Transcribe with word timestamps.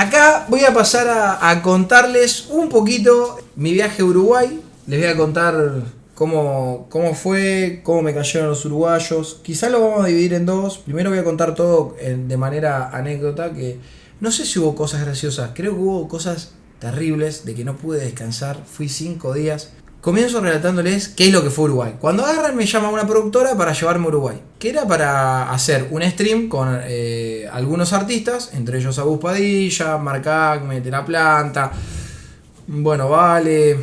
Acá 0.00 0.46
voy 0.48 0.64
a 0.64 0.72
pasar 0.72 1.08
a, 1.42 1.60
contarles 1.60 2.46
un 2.48 2.70
poquito 2.70 3.38
mi 3.54 3.74
viaje 3.74 4.00
a 4.00 4.06
Uruguay. 4.06 4.58
Les 4.86 4.98
voy 4.98 5.08
a 5.10 5.14
contar 5.14 5.82
cómo, 6.14 6.86
cómo 6.88 7.12
fue, 7.14 7.82
cómo 7.84 8.00
me 8.00 8.14
cayeron 8.14 8.48
los 8.48 8.64
uruguayos. 8.64 9.40
Quizás 9.42 9.70
lo 9.70 9.82
vamos 9.82 10.02
a 10.02 10.08
dividir 10.08 10.32
en 10.32 10.46
dos. 10.46 10.78
Primero 10.78 11.10
voy 11.10 11.18
a 11.18 11.22
contar 11.24 11.54
todo 11.54 11.96
en- 12.00 12.28
de 12.28 12.38
manera 12.38 12.88
anécdota, 12.96 13.52
que 13.52 13.78
no 14.20 14.30
sé 14.32 14.46
si 14.46 14.58
hubo 14.58 14.74
cosas 14.74 15.02
graciosas, 15.02 15.50
creo 15.52 15.74
que 15.74 15.80
hubo 15.80 16.08
cosas 16.08 16.52
terribles 16.78 17.44
de 17.44 17.54
que 17.54 17.64
no 17.66 17.76
pude 17.76 18.00
descansar. 18.00 18.56
Fui 18.64 18.88
cinco 18.88 19.34
días. 19.34 19.68
Comienzo 20.00 20.40
relatándoles 20.40 21.08
qué 21.08 21.26
es 21.26 21.32
lo 21.32 21.42
que 21.42 21.50
fue 21.50 21.66
Uruguay. 21.66 21.96
Cuando 22.00 22.24
agarran 22.24 22.56
me 22.56 22.64
llama 22.64 22.88
una 22.88 23.06
productora 23.06 23.54
para 23.54 23.74
llevarme 23.74 24.06
a 24.06 24.08
Uruguay. 24.08 24.40
Que 24.58 24.70
era 24.70 24.88
para 24.88 25.52
hacer 25.52 25.88
un 25.90 26.02
stream 26.02 26.48
con 26.48 26.80
eh, 26.84 27.46
algunos 27.52 27.92
artistas, 27.92 28.52
entre 28.54 28.78
ellos 28.78 28.98
Agus 28.98 29.20
Padilla, 29.20 29.98
Marc 29.98 30.26
Acme, 30.26 30.80
De 30.80 30.90
La 30.90 31.04
Planta, 31.04 31.70
bueno, 32.66 33.10
vale, 33.10 33.76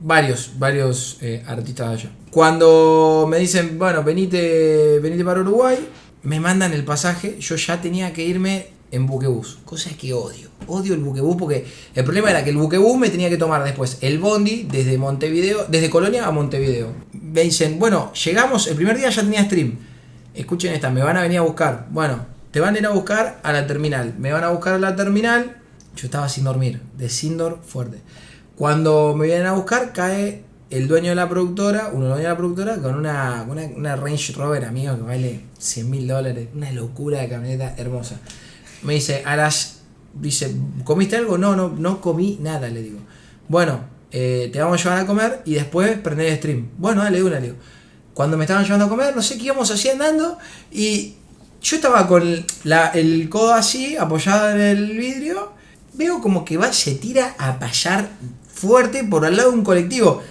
varios, 0.00 0.52
varios 0.58 1.16
eh, 1.22 1.42
artistas 1.46 1.88
de 1.88 1.94
allá. 1.94 2.10
Cuando 2.30 3.26
me 3.26 3.38
dicen, 3.38 3.78
bueno, 3.78 4.02
venite, 4.02 4.98
venite 5.00 5.24
para 5.24 5.40
Uruguay, 5.40 5.78
me 6.24 6.38
mandan 6.38 6.74
el 6.74 6.84
pasaje, 6.84 7.38
yo 7.40 7.56
ya 7.56 7.80
tenía 7.80 8.12
que 8.12 8.24
irme 8.24 8.66
en 8.92 9.06
buquebús, 9.06 9.58
cosa 9.64 9.90
que 9.98 10.12
odio. 10.12 10.50
Odio 10.68 10.94
el 10.94 11.00
buquebús 11.00 11.36
porque 11.36 11.66
el 11.94 12.04
problema 12.04 12.30
era 12.30 12.44
que 12.44 12.50
el 12.50 12.58
buquebús 12.58 12.96
me 12.98 13.08
tenía 13.08 13.28
que 13.30 13.38
tomar 13.38 13.64
después 13.64 13.98
el 14.02 14.18
bondi 14.18 14.68
desde 14.70 14.96
Montevideo, 14.98 15.64
desde 15.68 15.90
Colonia 15.90 16.26
a 16.26 16.30
Montevideo. 16.30 16.92
Me 17.12 17.40
dicen, 17.40 17.78
bueno, 17.78 18.12
llegamos, 18.12 18.68
el 18.68 18.76
primer 18.76 18.98
día 18.98 19.08
ya 19.08 19.22
tenía 19.22 19.44
stream. 19.44 19.78
Escuchen 20.34 20.72
esta, 20.74 20.90
me 20.90 21.02
van 21.02 21.16
a 21.16 21.22
venir 21.22 21.38
a 21.38 21.42
buscar. 21.42 21.88
Bueno, 21.90 22.26
te 22.52 22.60
van 22.60 22.74
a 22.74 22.78
ir 22.78 22.86
a 22.86 22.90
buscar 22.90 23.40
a 23.42 23.52
la 23.52 23.66
terminal. 23.66 24.14
Me 24.18 24.30
van 24.30 24.44
a 24.44 24.50
buscar 24.50 24.74
a 24.74 24.78
la 24.78 24.94
terminal. 24.94 25.56
Yo 25.96 26.06
estaba 26.06 26.28
sin 26.28 26.44
dormir, 26.44 26.80
de 26.96 27.08
Sindor 27.08 27.60
fuerte. 27.66 27.98
Cuando 28.56 29.14
me 29.16 29.26
vienen 29.26 29.46
a 29.46 29.52
buscar, 29.52 29.92
cae 29.92 30.44
el 30.70 30.86
dueño 30.86 31.10
de 31.10 31.14
la 31.16 31.28
productora, 31.28 31.90
uno 31.92 32.06
dueños 32.06 32.22
de 32.22 32.28
la 32.28 32.36
productora, 32.36 32.76
con 32.76 32.94
una, 32.94 33.44
una, 33.48 33.64
una 33.64 33.96
Range 33.96 34.32
Rover, 34.34 34.64
amigo, 34.64 34.96
que 34.96 35.02
vale 35.02 35.40
100 35.58 35.90
mil 35.90 36.06
dólares. 36.06 36.48
Una 36.54 36.70
locura 36.72 37.20
de 37.20 37.28
camioneta 37.28 37.74
hermosa. 37.76 38.20
Me 38.82 38.94
dice, 38.94 39.22
a 39.24 39.36
las. 39.36 39.80
Dice, 40.14 40.54
¿comiste 40.84 41.16
algo? 41.16 41.38
No, 41.38 41.56
no, 41.56 41.68
no 41.70 42.00
comí 42.00 42.38
nada, 42.40 42.68
le 42.68 42.82
digo. 42.82 42.98
Bueno, 43.48 43.80
eh, 44.10 44.50
te 44.52 44.60
vamos 44.60 44.80
a 44.80 44.84
llevar 44.84 44.98
a 45.00 45.06
comer 45.06 45.42
y 45.46 45.54
después 45.54 45.98
prender 45.98 46.26
el 46.26 46.36
stream. 46.36 46.68
Bueno, 46.78 47.02
dale 47.02 47.22
una, 47.22 47.36
le 47.40 47.46
digo. 47.48 47.56
Cuando 48.14 48.36
me 48.36 48.44
estaban 48.44 48.64
llevando 48.64 48.86
a 48.86 48.88
comer, 48.90 49.16
no 49.16 49.22
sé 49.22 49.38
qué 49.38 49.44
íbamos 49.44 49.70
así 49.70 49.88
andando 49.88 50.38
y 50.70 51.14
yo 51.62 51.76
estaba 51.76 52.06
con 52.06 52.44
la- 52.64 52.88
el 52.88 53.28
codo 53.30 53.54
así, 53.54 53.96
apoyado 53.96 54.50
en 54.50 54.60
el 54.60 54.98
vidrio. 54.98 55.52
Veo 55.94 56.20
como 56.20 56.44
que 56.44 56.58
va, 56.58 56.72
se 56.74 56.94
tira 56.96 57.34
a 57.38 57.58
payar 57.58 58.10
fuerte 58.52 59.04
por 59.04 59.24
al 59.24 59.36
lado 59.36 59.50
de 59.52 59.56
un 59.58 59.64
colectivo. 59.64 60.22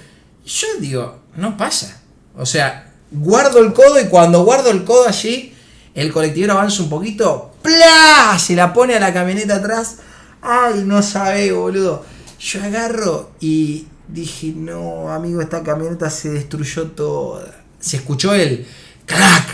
Yo 0.45 0.67
digo, 0.79 1.19
no 1.37 1.57
pasa. 1.57 2.01
O 2.37 2.45
sea, 2.45 2.91
guardo 3.11 3.59
el 3.59 3.73
codo 3.73 3.99
y 3.99 4.05
cuando 4.05 4.43
guardo 4.43 4.69
el 4.69 4.83
codo 4.83 5.07
allí, 5.07 5.50
el 5.95 6.11
colectivero 6.11 6.53
avanza 6.53 6.83
un 6.83 6.89
poquito, 6.89 7.51
¡plá! 7.61 8.37
Se 8.39 8.55
la 8.55 8.73
pone 8.73 8.95
a 8.95 8.99
la 8.99 9.13
camioneta 9.13 9.55
atrás. 9.55 9.97
Ay, 10.41 10.83
no 10.85 11.01
sabe, 11.01 11.51
boludo. 11.51 12.03
Yo 12.39 12.63
agarro 12.63 13.31
y 13.39 13.87
dije, 14.07 14.53
no, 14.55 15.11
amigo, 15.13 15.41
esta 15.41 15.61
camioneta 15.63 16.09
se 16.09 16.29
destruyó 16.29 16.87
toda. 16.87 17.63
Se 17.79 17.97
escuchó 17.97 18.33
el 18.33 18.65
crack, 19.05 19.47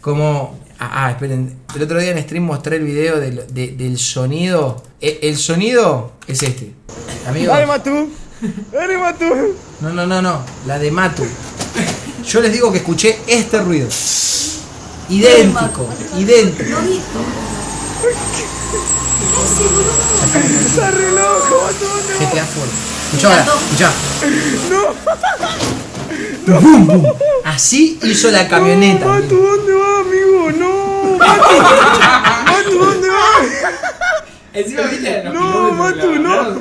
como... 0.00 0.60
Ah, 0.78 1.04
ah, 1.06 1.10
esperen. 1.12 1.58
El 1.76 1.82
otro 1.82 2.00
día 2.00 2.10
en 2.10 2.20
stream 2.24 2.42
mostré 2.44 2.76
el 2.76 2.82
video 2.82 3.20
del, 3.20 3.46
de- 3.54 3.70
del 3.76 3.98
sonido. 3.98 4.82
El, 5.00 5.36
sonido 5.36 6.14
es 6.26 6.42
este. 6.42 6.72
Amigo. 7.28 7.52
Dale, 7.52 7.66
Matú. 7.66 8.10
Dale, 8.72 8.98
Matú. 8.98 9.24
No, 9.80 9.90
no, 9.92 10.06
no, 10.08 10.20
no. 10.20 10.44
La 10.66 10.80
de 10.80 10.90
Matu. 10.90 11.22
Yo 12.26 12.40
les 12.40 12.52
digo 12.52 12.72
que 12.72 12.78
escuché 12.78 13.16
este 13.28 13.60
ruido. 13.60 13.88
Idéntico, 15.12 15.86
idéntico. 16.18 16.78
Está 20.64 20.90
re 20.90 21.10
loco, 21.12 21.64
Matú. 21.66 21.84
¿dónde 21.84 22.14
GTA 22.24 22.44
fuerte. 22.46 22.74
Escuchá 23.04 23.28
ahora. 23.28 23.52
Bum, 26.60 26.86
bum. 26.86 27.04
Así 27.44 27.98
hizo 28.02 28.30
la 28.30 28.48
camioneta. 28.48 29.04
No. 29.04 29.20
¿dónde 29.20 29.74
va, 29.74 30.00
amigo? 30.00 30.50
No, 30.52 31.18
Matú. 31.18 31.52
Matú, 32.46 32.78
¿dónde 32.78 33.08
va? 33.08 33.34
Encima, 34.54 34.82
viste, 34.82 35.24
No, 35.24 35.72
Matu, 35.72 36.12
no. 36.14 36.54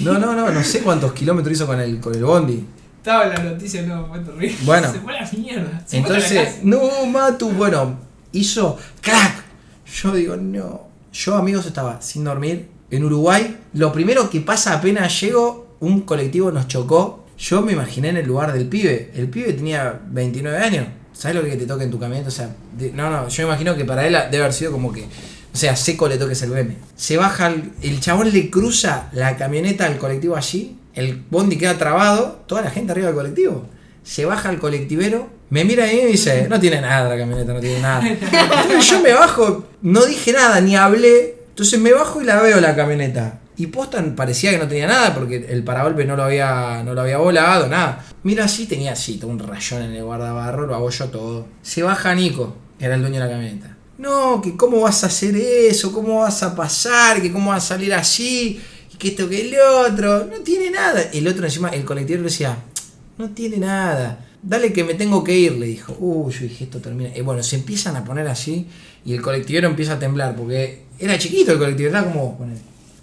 No, 0.00 0.18
no, 0.18 0.34
no, 0.34 0.50
no 0.50 0.64
sé 0.64 0.80
cuántos 0.80 1.12
kilómetros 1.12 1.54
hizo 1.54 1.66
con 1.68 1.78
el, 1.78 2.00
con 2.00 2.14
el 2.16 2.24
bondi. 2.24 2.66
Estaba 3.02 3.24
en 3.24 3.30
la 3.30 3.42
noticia, 3.52 3.82
no, 3.82 4.06
fue 4.06 4.20
terrible. 4.20 4.56
Bueno. 4.62 4.92
Se 4.92 5.00
fue 5.00 5.18
a 5.18 5.22
la 5.22 5.30
mierda. 5.32 5.82
Se 5.84 6.00
fue 6.02 6.08
a 6.08 6.18
la 6.18 6.18
Entonces, 6.24 6.58
no, 6.62 7.06
Matu, 7.06 7.48
bueno, 7.50 7.98
hizo 8.30 8.78
crack. 9.00 9.42
Yo 9.92 10.14
digo, 10.14 10.36
no. 10.36 10.82
Yo, 11.12 11.34
amigos, 11.34 11.66
estaba 11.66 12.00
sin 12.00 12.22
dormir 12.22 12.68
en 12.92 13.04
Uruguay. 13.04 13.58
Lo 13.74 13.92
primero 13.92 14.30
que 14.30 14.40
pasa 14.40 14.74
apenas 14.74 15.20
llego, 15.20 15.76
un 15.80 16.02
colectivo 16.02 16.52
nos 16.52 16.68
chocó. 16.68 17.26
Yo 17.38 17.60
me 17.60 17.72
imaginé 17.72 18.10
en 18.10 18.18
el 18.18 18.26
lugar 18.26 18.52
del 18.52 18.68
pibe. 18.68 19.10
El 19.16 19.28
pibe 19.28 19.52
tenía 19.52 20.00
29 20.08 20.56
años. 20.58 20.86
¿Sabes 21.12 21.36
lo 21.36 21.42
que 21.44 21.56
te 21.56 21.66
toca 21.66 21.82
en 21.82 21.90
tu 21.90 21.98
camioneta? 21.98 22.28
O 22.28 22.32
sea, 22.32 22.54
de- 22.78 22.92
no, 22.92 23.10
no, 23.10 23.26
yo 23.28 23.42
me 23.42 23.48
imagino 23.48 23.74
que 23.76 23.84
para 23.84 24.06
él 24.06 24.16
debe 24.30 24.44
haber 24.44 24.52
sido 24.52 24.70
como 24.70 24.92
que. 24.92 25.02
O 25.52 25.56
sea, 25.56 25.74
seco 25.74 26.06
le 26.08 26.18
toques 26.18 26.40
el 26.42 26.50
BM. 26.50 26.76
Se 26.96 27.16
baja, 27.16 27.48
el, 27.48 27.72
el 27.82 28.00
chabón 28.00 28.32
le 28.32 28.48
cruza 28.48 29.08
la 29.12 29.36
camioneta 29.36 29.86
al 29.86 29.98
colectivo 29.98 30.36
allí. 30.36 30.78
El 30.94 31.22
bondi 31.30 31.56
queda 31.56 31.78
trabado. 31.78 32.42
Toda 32.46 32.62
la 32.62 32.70
gente 32.70 32.92
arriba 32.92 33.08
del 33.08 33.16
colectivo. 33.16 33.66
Se 34.02 34.24
baja 34.24 34.50
el 34.50 34.58
colectivero. 34.58 35.28
Me 35.50 35.64
mira 35.64 35.84
ahí 35.84 36.00
y 36.00 36.02
me 36.02 36.08
dice: 36.08 36.46
No 36.48 36.58
tiene 36.58 36.80
nada 36.80 37.08
la 37.08 37.16
camioneta, 37.16 37.52
no 37.52 37.60
tiene 37.60 37.80
nada. 37.80 38.06
Entonces 38.08 38.90
yo 38.90 39.00
me 39.00 39.12
bajo, 39.12 39.66
no 39.82 40.04
dije 40.04 40.32
nada, 40.32 40.60
ni 40.60 40.76
hablé. 40.76 41.36
Entonces 41.50 41.78
me 41.78 41.92
bajo 41.92 42.20
y 42.22 42.24
la 42.24 42.40
veo 42.40 42.60
la 42.60 42.74
camioneta. 42.74 43.40
Y 43.56 43.66
posta 43.66 44.02
parecía 44.16 44.50
que 44.50 44.58
no 44.58 44.66
tenía 44.66 44.86
nada 44.86 45.14
porque 45.14 45.46
el 45.50 45.62
paragolpe 45.62 46.06
no 46.06 46.16
lo 46.16 46.24
había, 46.24 46.82
no 46.84 46.94
lo 46.94 47.02
había 47.02 47.18
volado, 47.18 47.68
nada. 47.68 48.04
Mira 48.22 48.46
así, 48.46 48.66
tenía 48.66 48.92
así, 48.92 49.18
todo 49.18 49.30
un 49.30 49.38
rayón 49.38 49.82
en 49.82 49.92
el 49.92 50.04
guardabarro, 50.04 50.66
lo 50.66 50.74
hago 50.74 50.88
yo 50.88 51.08
todo. 51.08 51.46
Se 51.60 51.82
baja 51.82 52.14
Nico, 52.14 52.56
era 52.80 52.94
el 52.94 53.02
dueño 53.02 53.20
de 53.20 53.26
la 53.26 53.30
camioneta. 53.30 53.76
No, 53.98 54.40
que 54.40 54.56
cómo 54.56 54.80
vas 54.80 55.04
a 55.04 55.08
hacer 55.08 55.36
eso, 55.36 55.92
cómo 55.92 56.20
vas 56.20 56.42
a 56.42 56.56
pasar, 56.56 57.20
que 57.20 57.30
cómo 57.30 57.50
vas 57.50 57.64
a 57.64 57.68
salir 57.74 57.92
así, 57.92 58.60
y 58.92 58.96
que 58.96 59.08
esto 59.08 59.28
que 59.28 59.40
el 59.48 59.54
otro. 59.58 60.26
No 60.26 60.38
tiene 60.44 60.70
nada. 60.70 61.02
El 61.12 61.26
otro 61.28 61.44
encima, 61.44 61.68
el 61.70 61.84
colectivo 61.84 62.18
le 62.18 62.24
decía, 62.24 62.56
no 63.18 63.30
tiene 63.30 63.58
nada. 63.58 64.26
Dale 64.42 64.72
que 64.72 64.82
me 64.84 64.94
tengo 64.94 65.22
que 65.22 65.36
ir, 65.36 65.52
le 65.52 65.66
dijo. 65.66 65.96
Uy, 66.00 66.32
yo 66.32 66.40
dije, 66.40 66.64
esto 66.64 66.78
termina. 66.80 67.10
Y 67.16 67.20
bueno, 67.20 67.42
se 67.42 67.56
empiezan 67.56 67.96
a 67.96 68.04
poner 68.04 68.26
así 68.28 68.66
y 69.04 69.14
el 69.14 69.22
colectivero 69.22 69.68
empieza 69.68 69.94
a 69.94 69.98
temblar 69.98 70.34
porque 70.36 70.82
era 70.98 71.16
chiquito 71.18 71.52
el 71.52 71.58
colectivero, 71.58 71.96
era 71.98 72.04
como... 72.06 72.36
ponele. 72.38 72.60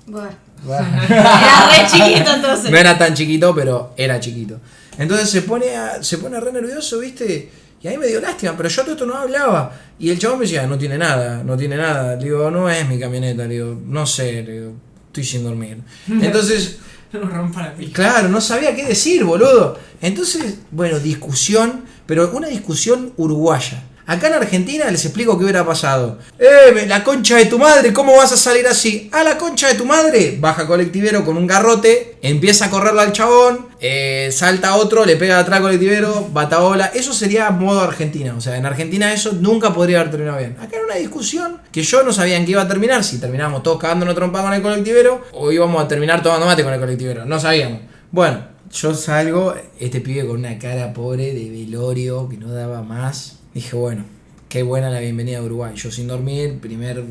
Bueno. 0.08 0.36
Bueno. 0.64 0.88
Era 1.10 1.70
re 1.70 1.88
chiquito 1.90 2.34
entonces. 2.36 2.70
No 2.70 2.78
era 2.78 2.98
tan 2.98 3.14
chiquito, 3.14 3.56
pero 3.56 3.94
era 3.96 4.20
chiquito. 4.20 4.60
Entonces 4.98 5.30
se 5.30 5.44
pone, 5.44 5.74
a- 5.78 6.04
se 6.04 6.18
pone 6.18 6.38
re 6.38 6.52
nervioso, 6.52 7.00
¿viste? 7.00 7.50
Y 7.82 7.88
ahí 7.88 7.98
me 7.98 8.08
dio 8.08 8.20
lástima, 8.20 8.58
pero 8.58 8.68
yo 8.68 8.82
todo 8.82 8.92
esto 8.92 9.06
no 9.06 9.16
hablaba. 9.16 9.72
Y 9.98 10.10
el 10.10 10.20
chabón 10.20 10.40
me 10.40 10.44
decía, 10.46 10.68
no 10.68 10.78
tiene 10.78 10.98
nada, 10.98 11.42
no 11.46 11.56
tiene 11.56 11.78
nada. 11.78 12.18
Le 12.18 12.26
digo, 12.26 12.52
no 12.52 12.70
es 12.70 12.86
mi 12.90 13.00
camioneta, 13.00 13.44
le 13.48 13.54
digo, 13.54 13.80
no 13.86 14.06
sé, 14.06 14.44
le 14.44 14.52
digo, 14.52 14.74
estoy 15.10 15.24
sin 15.26 15.44
dormir. 15.44 15.78
Entonces, 16.08 16.78
No 17.12 17.22
nos 17.22 17.34
rompa 17.34 17.64
la 17.64 17.74
pija. 17.74 17.94
claro, 17.94 18.30
no 18.30 18.40
sabía 18.40 18.76
qué 18.76 18.86
decir, 18.86 19.24
boludo. 19.24 19.80
Entonces, 20.02 20.60
bueno, 20.70 21.00
discusión, 21.00 21.86
pero 22.06 22.30
una 22.32 22.48
discusión 22.48 23.14
uruguaya. 23.18 23.84
Acá 24.06 24.28
en 24.28 24.34
Argentina 24.34 24.90
les 24.90 25.06
explico 25.06 25.38
qué 25.38 25.44
hubiera 25.44 25.66
pasado. 25.66 26.20
¡Eh, 26.38 26.86
la 26.88 27.04
concha 27.04 27.38
de 27.38 27.46
tu 27.46 27.60
madre! 27.60 27.94
¿Cómo 27.94 28.16
vas 28.16 28.32
a 28.32 28.38
salir 28.38 28.68
así? 28.68 29.10
¡A 29.12 29.24
la 29.24 29.38
concha 29.38 29.68
de 29.68 29.76
tu 29.76 29.86
madre! 29.86 30.38
Baja 30.40 30.66
colectivero 30.68 31.26
con 31.26 31.38
un 31.38 31.46
garrote, 31.48 32.18
empieza 32.22 32.66
a 32.66 32.70
correrlo 32.70 33.02
al 33.02 33.12
chabón, 33.12 33.68
eh, 33.82 34.30
salta 34.32 34.76
otro, 34.76 35.06
le 35.06 35.16
pega 35.16 35.40
atrás 35.40 35.62
colectivero, 35.62 36.30
bataola. 36.32 36.88
Eso 36.88 37.14
sería 37.14 37.50
modo 37.52 37.82
Argentina. 37.82 38.36
O 38.36 38.42
sea, 38.42 38.58
en 38.58 38.66
Argentina 38.66 39.14
eso 39.14 39.34
nunca 39.34 39.74
podría 39.74 40.00
haber 40.00 40.12
terminado 40.12 40.38
bien. 40.38 40.58
Acá 40.60 40.76
era 40.76 40.86
una 40.86 40.96
discusión 40.96 41.62
que 41.72 41.82
yo 41.84 42.04
no 42.04 42.12
sabía 42.12 42.38
en 42.38 42.46
qué 42.46 42.52
iba 42.52 42.62
a 42.62 42.68
terminar, 42.68 43.04
si 43.04 43.20
terminábamos 43.20 43.64
todos 43.64 43.80
cagándonos 43.80 44.16
trompa 44.16 44.42
con 44.42 44.54
el 44.54 44.62
colectivero 44.62 45.24
o 45.34 45.52
íbamos 45.52 45.82
a 45.84 45.88
terminar 45.88 46.22
tomando 46.22 46.46
mate 46.46 46.64
con 46.64 46.74
el 46.74 46.80
colectivero. 46.80 47.26
No 47.26 47.40
sabíamos. 47.40 47.80
Bueno, 48.12 48.44
yo 48.72 48.94
salgo, 48.94 49.56
este 49.80 50.02
pibe 50.02 50.26
con 50.26 50.38
una 50.38 50.58
cara 50.60 50.94
pobre 50.94 51.34
de 51.34 51.50
velorio 51.50 52.28
que 52.28 52.38
no 52.38 52.50
daba 52.50 52.82
más. 52.84 53.40
Dije, 53.54 53.76
bueno, 53.76 54.04
qué 54.50 54.64
buena 54.64 54.90
la 54.90 55.00
bienvenida 55.00 55.40
a 55.40 55.44
Uruguay. 55.44 55.74
Yo 55.76 55.90
sin 55.90 56.08
dormir, 56.08 56.60
primer, 56.60 57.04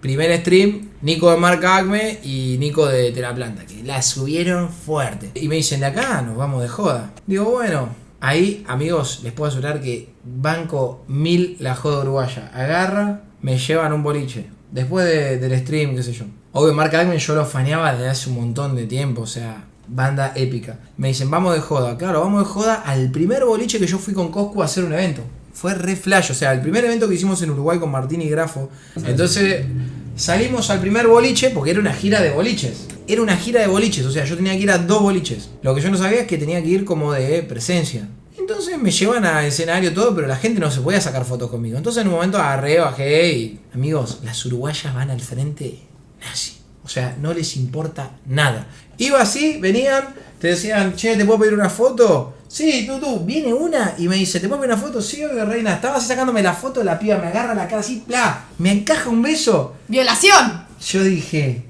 primer 0.00 0.36
stream, 0.40 0.88
Nico 1.02 1.30
de 1.30 1.36
Marca 1.36 1.76
Acme 1.76 2.18
y 2.24 2.56
Nico 2.58 2.86
de, 2.86 3.12
de 3.12 3.20
La 3.20 3.34
Planta, 3.34 3.64
que 3.66 3.82
la 3.84 4.02
subieron 4.02 4.70
fuerte. 4.70 5.30
Y 5.34 5.48
me 5.48 5.56
dicen, 5.56 5.80
de 5.80 5.86
acá 5.86 6.22
nos 6.22 6.36
vamos 6.36 6.62
de 6.62 6.68
joda. 6.68 7.12
Digo, 7.26 7.44
bueno, 7.50 7.88
ahí, 8.20 8.64
amigos, 8.68 9.20
les 9.22 9.32
puedo 9.32 9.48
asegurar 9.50 9.80
que 9.80 10.08
banco 10.24 11.04
mil 11.08 11.56
la 11.60 11.74
joda 11.74 12.02
uruguaya. 12.02 12.50
Agarra, 12.54 13.22
me 13.42 13.58
llevan 13.58 13.92
un 13.92 14.02
boliche. 14.02 14.46
Después 14.70 15.04
de- 15.06 15.38
del 15.38 15.58
stream, 15.60 15.94
qué 15.96 16.02
sé 16.02 16.12
yo. 16.12 16.24
Obvio, 16.52 16.74
Mark 16.74 16.94
Almen 16.96 17.18
yo 17.18 17.34
lo 17.34 17.44
faneaba 17.44 17.92
desde 17.92 18.08
hace 18.08 18.30
un 18.30 18.36
montón 18.36 18.74
de 18.76 18.86
tiempo, 18.86 19.22
o 19.22 19.26
sea, 19.26 19.64
banda 19.88 20.32
épica. 20.36 20.78
Me 20.96 21.08
dicen, 21.08 21.30
vamos 21.30 21.54
de 21.54 21.60
joda. 21.60 21.96
Claro, 21.98 22.20
vamos 22.20 22.42
de 22.44 22.48
joda 22.52 22.74
al 22.86 23.10
primer 23.10 23.44
boliche 23.44 23.78
que 23.78 23.86
yo 23.86 23.98
fui 23.98 24.14
con 24.14 24.30
Coscu 24.30 24.62
a 24.62 24.64
hacer 24.66 24.84
un 24.84 24.92
evento. 24.92 25.22
Fue 25.60 25.74
re 25.74 25.94
flash, 25.94 26.30
o 26.30 26.34
sea, 26.34 26.54
el 26.54 26.62
primer 26.62 26.86
evento 26.86 27.06
que 27.06 27.16
hicimos 27.16 27.42
en 27.42 27.50
Uruguay 27.50 27.78
con 27.78 27.90
Martín 27.90 28.22
y 28.22 28.30
Grafo. 28.30 28.70
Entonces, 29.04 29.66
salimos 30.16 30.70
al 30.70 30.80
primer 30.80 31.06
boliche 31.06 31.50
porque 31.50 31.72
era 31.72 31.80
una 31.80 31.92
gira 31.92 32.22
de 32.22 32.30
boliches. 32.30 32.86
Era 33.06 33.20
una 33.20 33.36
gira 33.36 33.60
de 33.60 33.66
boliches, 33.66 34.06
o 34.06 34.10
sea, 34.10 34.24
yo 34.24 34.36
tenía 34.36 34.52
que 34.54 34.60
ir 34.60 34.70
a 34.70 34.78
dos 34.78 35.02
boliches. 35.02 35.50
Lo 35.60 35.74
que 35.74 35.82
yo 35.82 35.90
no 35.90 35.98
sabía 35.98 36.22
es 36.22 36.26
que 36.26 36.38
tenía 36.38 36.62
que 36.62 36.68
ir 36.70 36.86
como 36.86 37.12
de 37.12 37.42
presencia. 37.42 38.08
Entonces 38.38 38.78
me 38.78 38.90
llevan 38.90 39.26
a 39.26 39.46
escenario 39.46 39.92
todo, 39.92 40.14
pero 40.14 40.26
la 40.26 40.36
gente 40.36 40.60
no 40.60 40.70
se 40.70 40.80
podía 40.80 40.98
sacar 40.98 41.26
fotos 41.26 41.50
conmigo. 41.50 41.76
Entonces 41.76 42.00
en 42.00 42.08
un 42.08 42.14
momento 42.14 42.38
agarré, 42.38 42.80
bajé 42.80 43.30
y. 43.34 43.60
Amigos, 43.74 44.20
las 44.24 44.42
uruguayas 44.46 44.94
van 44.94 45.10
al 45.10 45.20
frente 45.20 45.78
nazi. 46.22 46.59
O 46.84 46.88
sea, 46.88 47.16
no 47.20 47.32
les 47.32 47.56
importa 47.56 48.10
nada. 48.26 48.66
Iba 48.98 49.20
así, 49.20 49.58
venían, 49.60 50.14
te 50.38 50.48
decían, 50.48 50.94
che, 50.96 51.16
¿te 51.16 51.24
puedo 51.24 51.40
pedir 51.40 51.54
una 51.54 51.70
foto? 51.70 52.34
Sí, 52.48 52.84
tú, 52.86 52.98
tú. 52.98 53.20
Viene 53.20 53.52
una 53.52 53.94
y 53.98 54.08
me 54.08 54.16
dice, 54.16 54.40
¿te 54.40 54.48
puedo 54.48 54.60
pedir 54.60 54.74
una 54.74 54.82
foto? 54.82 55.00
Sí, 55.00 55.24
obvio, 55.24 55.44
reina. 55.44 55.74
Estaba 55.74 56.00
sacándome 56.00 56.42
la 56.42 56.52
foto, 56.54 56.82
la 56.82 56.98
piba 56.98 57.18
me 57.18 57.28
agarra 57.28 57.54
la 57.54 57.68
cara 57.68 57.80
así, 57.80 58.02
¡pla! 58.06 58.44
Me 58.58 58.72
encaja 58.72 59.08
un 59.08 59.22
beso. 59.22 59.76
¡Violación! 59.88 60.66
Yo 60.80 61.04
dije, 61.04 61.64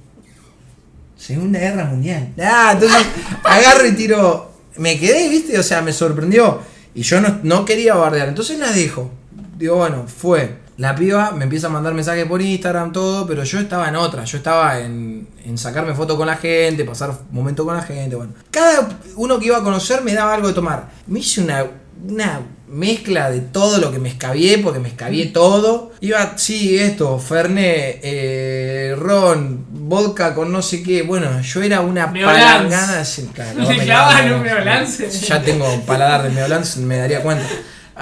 Segunda 1.19 1.59
Guerra 1.59 1.85
Mundial. 1.85 2.33
Ah, 2.43 2.71
entonces 2.73 3.07
agarro 3.45 3.87
y 3.87 3.93
tiro. 3.93 4.51
Me 4.79 4.99
quedé, 4.99 5.29
viste, 5.29 5.59
o 5.59 5.63
sea, 5.63 5.83
me 5.83 5.93
sorprendió. 5.93 6.63
Y 6.95 7.03
yo 7.03 7.21
no, 7.21 7.41
no 7.43 7.65
quería 7.67 7.95
bardear, 7.95 8.29
entonces 8.29 8.59
la 8.59 8.73
dejo. 8.73 9.11
Digo, 9.59 9.77
bueno, 9.77 10.07
fue. 10.07 10.60
La 10.81 10.95
piba 10.95 11.33
me 11.33 11.45
empieza 11.45 11.67
a 11.67 11.71
mandar 11.71 11.93
mensajes 11.93 12.25
por 12.25 12.41
Instagram, 12.41 12.91
todo, 12.91 13.27
pero 13.27 13.45
yo 13.45 13.59
estaba 13.61 13.87
en 13.89 13.97
otra. 13.97 14.25
Yo 14.25 14.39
estaba 14.39 14.81
en, 14.81 15.29
en 15.45 15.59
sacarme 15.59 15.93
fotos 15.93 16.17
con 16.17 16.27
la 16.27 16.37
gente, 16.37 16.85
pasar 16.85 17.13
momento 17.31 17.67
con 17.67 17.77
la 17.77 17.83
gente, 17.83 18.17
bueno. 18.17 18.33
Cada 18.51 18.89
uno 19.17 19.39
que 19.39 19.45
iba 19.45 19.59
a 19.59 19.63
conocer 19.63 20.01
me 20.01 20.15
daba 20.15 20.33
algo 20.33 20.49
de 20.49 20.55
tomar. 20.55 20.89
Me 21.07 21.19
hice 21.19 21.43
una, 21.43 21.67
una 22.09 22.41
mezcla 22.67 23.31
de 23.31 23.41
todo 23.41 23.77
lo 23.77 23.93
que 23.93 23.99
me 23.99 24.09
escabié, 24.09 24.57
porque 24.57 24.79
me 24.79 24.89
escabié 24.89 25.27
todo. 25.27 25.93
Iba, 26.01 26.39
sí, 26.39 26.79
esto, 26.79 27.19
Fernet, 27.19 28.01
eh, 28.03 28.97
ron, 28.99 29.67
vodka 29.69 30.35
con 30.35 30.51
no 30.51 30.63
sé 30.63 30.83
qué. 30.83 31.03
Bueno, 31.03 31.43
yo 31.43 31.63
era 31.63 31.83
una 31.83 32.11
palangana. 32.11 33.05
claro, 33.35 33.61
Le 33.69 33.85
me 33.85 34.35
un 34.35 34.43
Meolance. 34.43 35.11
Ya 35.11 35.43
tengo 35.43 35.67
paladar 35.83 36.23
de 36.23 36.31
Meolans, 36.31 36.79
me 36.79 36.97
daría 36.97 37.21
cuenta. 37.21 37.45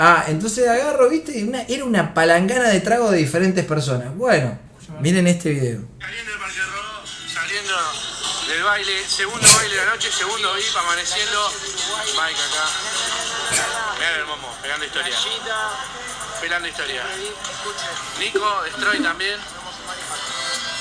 Ah, 0.00 0.24
entonces 0.28 0.68
agarro, 0.68 1.08
viste, 1.08 1.36
y 1.36 1.42
una- 1.42 1.62
era 1.62 1.84
una 1.84 2.14
palangana 2.14 2.68
de 2.68 2.80
trago 2.80 3.10
de 3.10 3.18
diferentes 3.18 3.64
personas. 3.64 4.14
Bueno, 4.14 4.56
miren 5.00 5.26
este 5.26 5.50
video. 5.50 5.80
Saliendo 6.00 6.30
del 6.30 6.40
Parque 6.40 6.60
Rodó, 6.60 7.02
saliendo 7.34 7.74
del 8.48 8.62
baile, 8.62 8.92
segundo 9.08 9.44
baile 9.56 9.74
de 9.74 9.84
la 9.84 9.90
noche, 9.90 10.08
segundo 10.16 10.54
VIP, 10.54 10.76
amaneciendo. 10.78 11.52
Mike 12.14 12.40
acá. 12.40 12.64
Mirá 13.98 14.16
el 14.18 14.26
momo, 14.26 14.54
pegando 14.62 14.84
historia. 14.86 15.14
Pegando 16.40 16.68
historia. 16.68 17.02
Nico, 18.20 18.62
Destroy 18.66 19.00
también. 19.02 19.40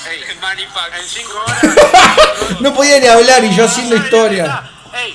Ey, 0.08 0.22
en 0.22 1.08
5 1.08 1.32
horas. 1.44 2.60
No 2.60 2.72
podía 2.72 3.00
ni 3.00 3.08
hablar 3.08 3.42
y 3.44 3.54
yo 3.56 3.64
haciendo 3.64 3.96
historia. 3.96 4.70
Ey, 4.98 5.14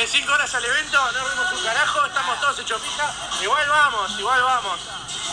en 0.00 0.08
5 0.08 0.32
horas 0.32 0.54
al 0.54 0.64
evento, 0.64 0.96
no 1.12 1.18
vimos 1.28 1.52
un 1.58 1.64
carajo, 1.64 2.06
estamos 2.06 2.40
todos 2.40 2.58
hechos 2.60 2.80
pija. 2.80 3.12
Igual 3.42 3.68
vamos, 3.68 4.18
igual 4.18 4.42
vamos. 4.42 4.80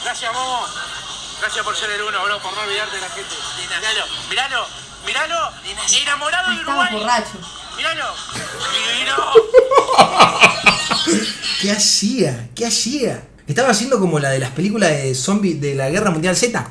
Gracias, 0.04 0.34
Momo. 0.34 0.68
Gracias 1.40 1.64
por 1.64 1.76
ser 1.78 1.92
el 1.92 2.02
uno, 2.02 2.24
bro, 2.24 2.40
por 2.42 2.54
no 2.54 2.62
olvidarte 2.62 2.96
de 2.96 3.02
la 3.02 3.10
gente. 3.10 3.36
Miralo, 3.70 4.06
miralo, 4.30 4.68
miralo. 5.06 5.52
Enamorado 6.02 6.52
de 6.52 6.60
Uruguay. 6.60 6.94
borrachos. 6.94 7.40
Miralo. 7.78 8.14
Divino. 8.74 9.16
¿Qué 11.62 11.72
hacía? 11.72 12.50
¿Qué 12.54 12.66
hacía? 12.66 13.24
Estaba 13.48 13.70
haciendo 13.70 14.00
como 14.00 14.20
la 14.20 14.32
de 14.32 14.40
las 14.40 14.52
películas 14.52 14.90
de 14.90 15.16
zombies 15.16 15.62
de 15.62 15.74
la 15.74 15.90
Guerra 15.90 16.12
Mundial 16.12 16.36
Z. 16.36 16.66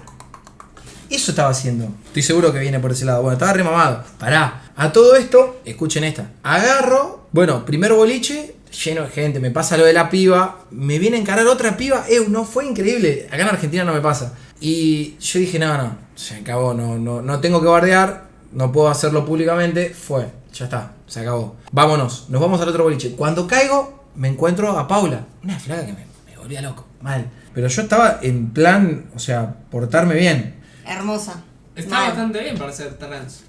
Eso 1.08 1.30
estaba 1.30 1.50
haciendo. 1.50 1.88
Estoy 2.06 2.22
seguro 2.22 2.52
que 2.52 2.58
viene 2.58 2.80
por 2.80 2.92
ese 2.92 3.06
lado. 3.06 3.22
Bueno, 3.22 3.34
estaba 3.34 3.52
remamado. 3.54 4.04
Pará. 4.18 4.63
A 4.76 4.92
todo 4.92 5.14
esto, 5.16 5.60
escuchen 5.64 6.04
esta. 6.04 6.30
Agarro, 6.42 7.28
bueno, 7.32 7.64
primer 7.64 7.92
boliche, 7.92 8.56
lleno 8.84 9.02
de 9.02 9.08
gente, 9.08 9.38
me 9.40 9.50
pasa 9.50 9.76
lo 9.76 9.84
de 9.84 9.92
la 9.92 10.10
piba, 10.10 10.60
me 10.70 10.98
viene 10.98 11.16
a 11.16 11.20
encarar 11.20 11.46
otra 11.46 11.76
piba, 11.76 12.04
eh, 12.08 12.24
no 12.28 12.44
fue 12.44 12.66
increíble. 12.66 13.26
Acá 13.30 13.42
en 13.42 13.48
Argentina 13.48 13.84
no 13.84 13.92
me 13.94 14.00
pasa. 14.00 14.34
Y 14.60 15.16
yo 15.18 15.38
dije, 15.38 15.58
no, 15.58 15.76
no, 15.78 15.96
se 16.16 16.36
acabó, 16.36 16.74
no, 16.74 16.98
no, 16.98 17.22
no 17.22 17.40
tengo 17.40 17.60
que 17.60 17.68
bardear, 17.68 18.24
no 18.52 18.72
puedo 18.72 18.88
hacerlo 18.88 19.24
públicamente, 19.24 19.90
fue, 19.90 20.26
ya 20.52 20.64
está, 20.64 20.92
se 21.06 21.20
acabó. 21.20 21.56
Vámonos, 21.70 22.26
nos 22.30 22.40
vamos 22.40 22.60
al 22.60 22.68
otro 22.68 22.84
boliche. 22.84 23.12
Cuando 23.12 23.46
caigo, 23.46 24.04
me 24.16 24.28
encuentro 24.28 24.76
a 24.78 24.88
Paula, 24.88 25.24
una 25.42 25.58
flaca 25.58 25.86
que 25.86 25.92
me, 25.92 26.06
me 26.26 26.36
volvía 26.36 26.60
loco, 26.62 26.84
mal. 27.00 27.30
Pero 27.54 27.68
yo 27.68 27.82
estaba 27.82 28.18
en 28.22 28.50
plan, 28.52 29.06
o 29.14 29.20
sea, 29.20 29.54
portarme 29.70 30.16
bien. 30.16 30.56
Hermosa. 30.84 31.42
Está 31.76 31.96
Mal. 31.96 32.08
bastante 32.08 32.40
bien 32.40 32.56
para 32.56 32.72
ser 32.72 32.94
trans. 32.94 33.44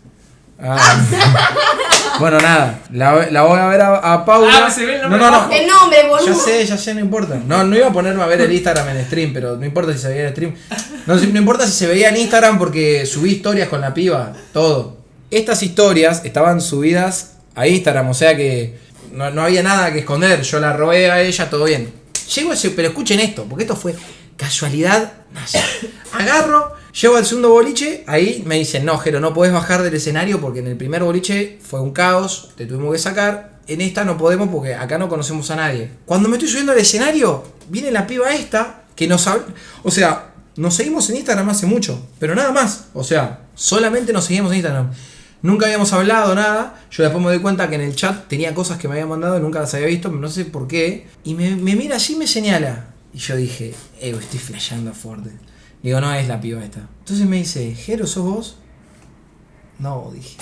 Ah, 0.58 1.02
bueno, 2.20 2.40
nada, 2.40 2.80
la, 2.94 3.28
la 3.30 3.42
voy 3.42 3.60
a 3.60 3.68
ver 3.68 3.82
a, 3.82 4.14
a 4.14 4.26
Paula. 4.26 4.68
Ah, 4.68 4.72
se 4.72 4.86
ve 4.86 4.96
el 4.96 5.02
no, 5.02 5.10
nombre 5.10 5.20
no, 5.20 5.32
no. 5.32 5.38
abajo. 5.38 5.52
El 5.54 5.68
nombre, 5.68 5.98
boludo. 6.08 6.28
Ya 6.28 6.34
sé, 6.34 6.66
ya 6.66 6.78
sé, 6.78 6.94
no 6.94 7.02
importa. 7.02 7.38
No, 7.46 7.64
no 7.66 7.76
iba 7.76 7.88
a 7.88 7.92
ponerme 7.92 8.24
a 8.24 8.26
ver 8.26 8.40
el 8.42 8.52
Instagram 8.52 8.88
en 8.90 9.06
stream, 9.06 9.34
pero 9.34 9.58
no 9.58 9.66
importa 9.66 9.92
si 9.92 10.00
se 10.00 10.08
veía 10.10 10.24
el 10.28 10.32
stream. 10.32 10.56
No, 11.08 11.16
no 11.16 11.38
importa 11.40 11.66
si 11.66 11.74
se 11.74 11.88
veía 11.88 12.10
en 12.10 12.18
Instagram 12.18 12.58
porque 12.58 13.06
subí 13.06 13.32
historias 13.32 13.68
con 13.68 13.82
la 13.82 13.94
piba, 13.94 14.32
todo. 14.54 14.98
Estas 15.30 15.62
historias 15.62 16.22
estaban 16.24 16.62
subidas 16.62 17.34
a 17.56 17.68
Instagram, 17.68 18.10
o 18.10 18.14
sea 18.14 18.36
que 18.38 18.78
no, 19.12 19.30
no 19.32 19.44
había 19.44 19.62
nada 19.62 19.92
que 19.92 20.00
esconder. 20.00 20.42
Yo 20.42 20.60
la 20.60 20.72
robé 20.72 21.12
a 21.12 21.22
ella, 21.22 21.50
todo 21.50 21.66
bien. 21.66 21.92
Llego 22.34 22.52
a 22.52 22.54
ese, 22.54 22.70
pero 22.70 22.88
escuchen 22.88 23.20
esto, 23.20 23.44
porque 23.44 23.64
esto 23.66 23.76
fue 23.76 23.94
casualidad. 24.38 25.12
Agarro, 26.14 26.75
llego 27.02 27.18
al 27.18 27.26
segundo 27.26 27.50
boliche, 27.50 28.04
ahí 28.08 28.44
me 28.46 28.56
dicen, 28.56 28.86
no, 28.86 28.98
Jero, 28.98 29.20
no 29.20 29.34
podés 29.34 29.54
bajar 29.54 29.84
del 29.84 29.94
escenario 29.94 30.40
porque 30.40 30.60
en 30.60 30.68
el 30.68 30.78
primer 30.78 31.04
boliche 31.04 31.60
fue 31.62 31.82
un 31.82 31.92
caos, 31.92 32.52
te 32.56 32.66
tuvimos 32.66 32.94
que 32.94 33.00
sacar. 33.00 33.56
En 33.68 33.82
esta 33.82 34.06
no 34.06 34.16
podemos 34.16 34.50
porque 34.50 34.76
acá 34.76 35.00
no 35.00 35.10
conocemos 35.10 35.50
a 35.50 35.56
nadie. 35.56 35.90
Cuando 36.06 36.30
me 36.30 36.36
estoy 36.36 36.50
subiendo 36.50 36.72
al 36.72 36.78
escenario, 36.78 37.44
viene 37.68 37.90
la 37.90 38.06
piba 38.06 38.34
esta 38.34 38.84
que 38.96 39.08
nos 39.08 39.26
habla. 39.26 39.48
O 39.82 39.90
sea, 39.90 40.34
nos 40.56 40.76
seguimos 40.76 41.10
en 41.10 41.18
Instagram 41.18 41.50
hace 41.50 41.66
mucho, 41.66 42.08
pero 42.20 42.36
nada 42.36 42.52
más. 42.52 42.90
O 42.94 43.04
sea, 43.04 43.42
solamente 43.56 44.14
nos 44.14 44.26
seguimos 44.26 44.52
en 44.52 44.58
Instagram. 44.58 44.92
Nunca 45.42 45.66
habíamos 45.66 45.92
hablado 45.94 46.36
nada. 46.36 46.80
Yo 46.92 47.04
después 47.04 47.24
me 47.24 47.32
doy 47.32 47.40
cuenta 47.40 47.68
que 47.68 47.76
en 47.76 47.82
el 47.82 47.96
chat 47.96 48.28
tenía 48.28 48.54
cosas 48.54 48.78
que 48.78 48.88
me 48.88 48.94
había 48.94 49.08
mandado, 49.08 49.40
nunca 49.40 49.60
las 49.60 49.74
había 49.74 49.88
visto, 49.88 50.10
no 50.10 50.30
sé 50.30 50.46
por 50.46 50.68
qué. 50.68 51.08
Y 51.24 51.34
me, 51.34 51.56
me 51.56 51.76
mira 51.76 51.96
así 51.96 52.14
y 52.14 52.18
me 52.18 52.28
señala. 52.28 52.86
Y 53.14 53.18
yo 53.18 53.36
dije, 53.36 53.74
eh, 54.00 54.16
estoy 54.20 54.40
flasheando 54.40 54.94
fuerte. 54.94 55.32
Digo, 55.86 56.02
no 56.02 56.12
es 56.16 56.28
la 56.28 56.42
piba 56.42 56.64
esta. 56.64 56.80
Entonces 57.02 57.28
me 57.28 57.38
dice, 57.38 57.76
Jero, 57.76 58.08
¿sos 58.08 58.24
vos? 58.24 58.58
No, 59.78 60.10
dije. 60.12 60.36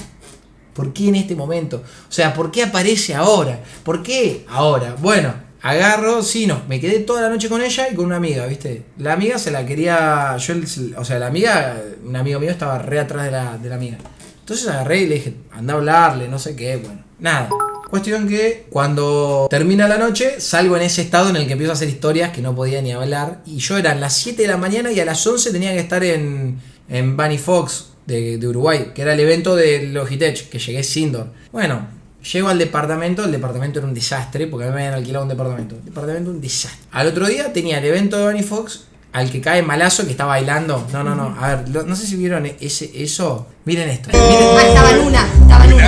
¿Por 0.74 0.94
qué 0.94 1.10
en 1.10 1.16
este 1.16 1.36
momento? 1.36 1.84
O 2.08 2.12
sea, 2.12 2.34
¿por 2.34 2.50
qué 2.50 2.64
aparece 2.64 3.14
ahora? 3.14 3.60
¿Por 3.84 4.02
qué 4.04 4.46
ahora? 4.48 4.96
Bueno, 5.02 5.34
agarro, 5.62 6.24
sí, 6.24 6.48
no, 6.48 6.62
me 6.70 6.80
quedé 6.80 7.00
toda 7.00 7.24
la 7.24 7.30
noche 7.30 7.50
con 7.50 7.62
ella 7.62 7.90
y 7.92 7.94
con 7.94 8.06
una 8.06 8.16
amiga, 8.16 8.46
¿viste? 8.46 8.86
La 9.00 9.12
amiga 9.12 9.38
se 9.38 9.52
la 9.52 9.66
quería, 9.66 10.38
yo, 10.38 10.54
o 10.96 11.04
sea, 11.04 11.20
la 11.20 11.28
amiga, 11.28 11.76
un 12.06 12.16
amigo 12.16 12.40
mío 12.40 12.50
estaba 12.50 12.80
re 12.80 13.02
atrás 13.02 13.26
de 13.26 13.32
la, 13.32 13.58
de 13.58 13.68
la 13.68 13.76
amiga. 13.76 13.98
Entonces 14.40 14.66
agarré 14.70 15.02
y 15.02 15.08
le 15.08 15.16
dije, 15.16 15.36
anda 15.52 15.74
a 15.74 15.76
hablarle, 15.76 16.30
no 16.30 16.40
sé 16.40 16.56
qué, 16.56 16.78
bueno, 16.78 17.04
nada. 17.20 17.50
Cuestión 17.94 18.28
que 18.28 18.66
cuando 18.72 19.46
termina 19.52 19.88
la 19.88 20.00
noche 20.00 20.42
salgo 20.42 20.76
en 20.78 20.82
ese 20.82 21.04
estado 21.04 21.30
en 21.30 21.36
el 21.36 21.46
que 21.46 21.52
empiezo 21.52 21.74
a 21.74 21.76
hacer 21.76 21.88
historias 21.90 22.32
que 22.32 22.42
no 22.42 22.56
podía 22.56 22.82
ni 22.82 22.92
hablar. 22.92 23.42
Y 23.46 23.58
yo 23.60 23.78
eran 23.78 24.02
las 24.02 24.16
7 24.16 24.42
de 24.42 24.48
la 24.48 24.58
mañana 24.58 24.92
y 24.92 25.00
a 25.00 25.06
las 25.06 25.28
11 25.28 25.52
tenía 25.52 25.74
que 25.74 25.80
estar 25.82 26.04
en, 26.04 26.60
en 26.90 27.16
Bunny 27.16 27.38
Fox 27.38 27.90
de, 28.08 28.40
de 28.40 28.48
Uruguay, 28.48 28.94
que 28.96 29.04
era 29.04 29.14
el 29.14 29.20
evento 29.20 29.56
de 29.56 29.90
Logitech, 29.90 30.50
que 30.50 30.58
llegué 30.58 30.82
sin 30.82 31.12
door. 31.12 31.28
Bueno, 31.52 31.86
llego 32.34 32.50
al 32.50 32.58
departamento, 32.58 33.26
el 33.26 33.32
departamento 33.32 33.78
era 33.78 33.88
un 33.88 33.94
desastre, 33.94 34.48
porque 34.48 34.66
a 34.66 34.70
mí 34.70 34.74
me 34.74 34.82
habían 34.88 34.96
alquilado 34.96 35.26
un 35.26 35.30
departamento. 35.30 35.76
El 35.76 35.86
departamento 35.86 36.32
un 36.32 36.42
desastre. 36.42 36.80
Al 36.94 37.06
otro 37.10 37.28
día 37.28 37.54
tenía 37.54 37.78
el 37.78 37.86
evento 37.86 38.18
de 38.18 38.26
Bunny 38.26 38.42
Fox, 38.42 38.86
al 39.12 39.30
que 39.30 39.40
cae 39.40 39.62
malazo 39.62 40.06
que 40.06 40.12
está 40.14 40.26
bailando. 40.26 40.88
No, 40.92 41.04
no, 41.04 41.14
no. 41.14 41.38
A 41.40 41.58
ver, 41.58 41.70
lo- 41.70 41.84
no 41.84 41.96
sé 41.96 42.08
si 42.08 42.16
vieron 42.16 42.48
ese, 42.60 42.90
eso. 42.96 43.46
Miren 43.66 43.88
esto. 43.90 44.10
Miren, 44.12 44.28
Ah, 44.58 44.64
estaba 44.68 44.90
en 44.90 45.00
una, 45.02 45.28
estaba 45.32 45.66
en 45.66 45.74
Una 45.74 45.84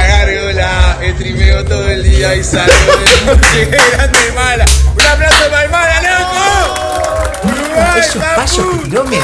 una. 0.55 0.97
gárgola, 0.97 0.97
estrimeo 1.03 1.65
todo 1.65 1.87
el 1.89 2.03
día 2.03 2.35
y 2.35 2.43
salgo 2.43 2.73
de 2.73 3.25
noche 3.25 3.65
grande 3.91 4.31
mala. 4.33 4.65
Un 4.95 5.01
aplauso 5.01 5.49
para 5.49 5.63
el 5.63 5.69
mala, 5.69 6.01
loco. 6.01 7.43
Uruguay, 7.43 7.99
esos 7.99 8.23
pasos 8.35 8.65
me- 9.05 9.17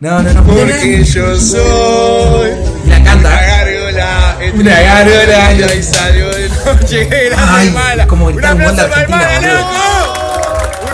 No, 0.00 0.22
no, 0.22 0.32
no. 0.34 0.44
Porque 0.44 1.04
yo 1.04 1.36
soy 1.36 2.50
La 2.86 2.96
una 2.96 3.04
canta. 3.04 3.30
gárgola, 3.30 4.36
Una 4.54 4.80
gárgola. 4.80 5.50
el 5.50 5.56
día 5.58 5.74
y 5.74 5.82
salgo 5.82 6.28
de 6.30 6.48
noche 6.48 7.04
grande 7.30 7.70
mala. 7.70 8.06
como 8.06 8.26
Un 8.26 8.44
aplauso 8.44 8.76
para 8.88 9.02
el 9.04 9.12
Argentina, 9.12 9.40
mala, 9.40 9.54
loco. 9.54 9.70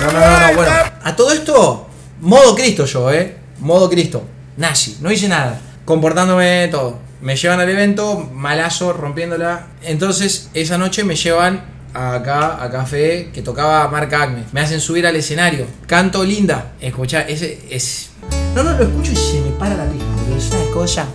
No, 0.00 0.12
no, 0.12 0.20
no, 0.20 0.40
no, 0.49 0.54
bueno. 0.56 0.73
A 1.04 1.16
todo 1.16 1.32
esto, 1.32 1.88
modo 2.20 2.54
Cristo 2.54 2.85
yo, 2.87 3.11
eh. 3.12 3.37
Modo 3.61 3.88
Cristo. 3.90 4.25
nazi, 4.56 4.99
no 5.00 5.11
hice 5.12 5.28
nada. 5.28 5.59
Comportándome 5.84 6.68
todo. 6.68 6.99
Me 7.20 7.37
llevan 7.37 7.60
al 7.60 7.68
evento, 7.68 8.28
malazo, 8.32 8.92
rompiéndola. 8.92 9.66
Entonces, 9.82 10.50
esa 10.54 10.78
noche 10.78 11.04
me 11.04 11.16
llevan 11.16 11.62
acá 11.92 12.62
a 12.62 12.70
café 12.70 13.30
que 13.32 13.42
tocaba 13.42 13.87
Marc 13.88 14.12
Acme. 14.12 14.44
Me 14.52 14.60
hacen 14.60 14.80
subir 14.80 15.06
al 15.06 15.16
escenario. 15.16 15.66
Canto 15.87 16.25
linda. 16.25 16.72
Escucha, 16.80 17.22
ese 17.22 17.58
es. 17.70 18.10
No, 18.54 18.62
no, 18.62 18.72
lo 18.76 18.84
escucho 18.84 19.12
y 19.12 19.16
se 19.16 19.40
me 19.40 19.50
para 19.50 19.75
la 19.75 19.84
pista. 19.84 20.06
porque 20.16 20.38
Es 20.38 20.50
una 20.50 20.70
cosa. 20.72 21.06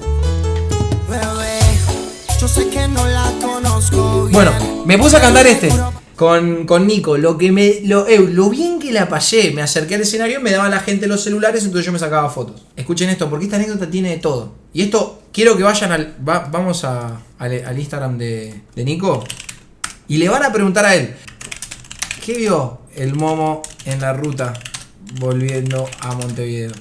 Bebé, 1.09 1.59
yo 2.39 2.47
sé 2.47 2.69
que 2.69 2.87
no 2.87 3.05
la 3.07 3.31
conozco. 3.41 4.27
Bueno, 4.31 4.51
me 4.85 4.97
puse 4.97 5.17
a 5.17 5.21
cantar 5.21 5.47
este. 5.47 5.69
Con, 6.15 6.65
con 6.65 6.87
Nico, 6.87 7.17
lo 7.17 7.37
que 7.37 7.51
me. 7.51 7.81
Lo, 7.83 8.07
eh, 8.07 8.19
lo 8.19 8.49
bien 8.49 8.79
que 8.79 8.93
la 8.93 9.09
pasé, 9.09 9.51
me 9.51 9.61
acerqué 9.61 9.95
al 9.95 10.01
escenario, 10.01 10.39
me 10.39 10.51
daba 10.51 10.69
la 10.69 10.79
gente 10.79 11.07
los 11.07 11.21
celulares, 11.21 11.63
entonces 11.65 11.85
yo 11.85 11.91
me 11.91 11.99
sacaba 11.99 12.29
fotos. 12.29 12.63
Escuchen 12.77 13.09
esto, 13.09 13.29
porque 13.29 13.45
esta 13.45 13.57
anécdota 13.57 13.89
tiene 13.89 14.11
de 14.11 14.17
todo. 14.17 14.53
Y 14.73 14.83
esto, 14.83 15.21
quiero 15.33 15.57
que 15.57 15.63
vayan 15.63 15.91
al. 15.91 16.15
va- 16.27 16.47
vamos 16.51 16.85
a- 16.85 17.19
al, 17.37 17.65
al 17.65 17.77
Instagram 17.79 18.17
de, 18.17 18.61
de 18.75 18.83
Nico. 18.85 19.25
Y 20.07 20.17
le 20.17 20.29
van 20.29 20.43
a 20.43 20.53
preguntar 20.53 20.85
a 20.85 20.95
él. 20.95 21.13
¿Qué 22.25 22.33
vio 22.35 22.79
el 22.95 23.13
momo 23.15 23.61
en 23.85 23.99
la 23.99 24.13
ruta 24.13 24.53
volviendo 25.19 25.85
a 25.99 26.15
Montevideo? 26.15 26.71